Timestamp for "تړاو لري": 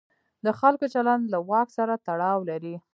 2.07-2.75